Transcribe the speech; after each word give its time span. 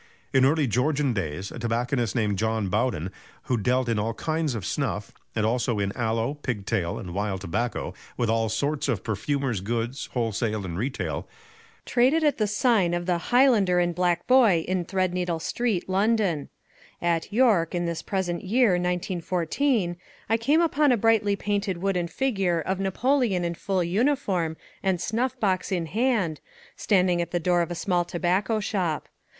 In 0.33 0.45
early 0.45 0.65
Georgian 0.65 1.13
days 1.13 1.51
a 1.51 1.59
tobacconist 1.59 2.15
named 2.15 2.39
John 2.39 2.69
Bowden, 2.69 3.11
who 3.43 3.55
dealt 3.55 3.87
in 3.87 3.99
all 3.99 4.15
kinds 4.15 4.55
of 4.55 4.65
snuff, 4.65 5.11
and 5.35 5.45
also 5.45 5.77
in 5.77 5.91
"Aloe, 5.95 6.33
Pigtail, 6.33 6.97
and 6.97 7.13
Wild 7.13 7.41
Tobacco; 7.41 7.93
with 8.17 8.27
all 8.27 8.49
sorts 8.49 8.87
of 8.87 9.03
perfumer's 9.03 9.61
goods, 9.61 10.07
wholesale 10.13 10.65
and 10.65 10.75
retail," 10.75 11.29
traded 11.85 12.23
at 12.23 12.39
the 12.39 12.47
sign 12.47 12.95
of 12.95 13.05
"The 13.05 13.19
Highlander 13.29 13.77
and 13.79 13.93
Black 13.93 14.25
Boy" 14.25 14.65
in 14.67 14.85
Threadneedle 14.85 15.39
Street, 15.39 15.87
London. 15.87 16.49
At 16.99 17.31
York, 17.31 17.75
in 17.75 17.85
this 17.85 18.01
present 18.01 18.43
year, 18.43 18.69
1914, 18.69 19.97
I 20.27 20.35
came 20.35 20.61
upon 20.61 20.91
a 20.91 20.97
brightly 20.97 21.35
painted 21.35 21.77
wooden 21.77 22.07
figure 22.07 22.59
of 22.59 22.79
Napoleon 22.79 23.43
in 23.45 23.53
full 23.53 23.83
uniform 23.83 24.57
and 24.81 24.99
snuff 24.99 25.39
box 25.39 25.71
in 25.71 25.85
hand, 25.85 26.41
standing 26.75 27.21
at 27.21 27.29
the 27.29 27.39
door 27.39 27.61
of 27.61 27.69
a 27.69 27.75
small 27.75 28.03
tobacco 28.03 28.59
shop. 28.59 29.07